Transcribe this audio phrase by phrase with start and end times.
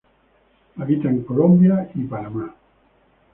[0.77, 2.51] Habita en Colombia y Panamá.